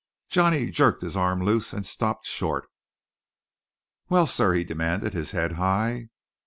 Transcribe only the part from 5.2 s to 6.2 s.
head high.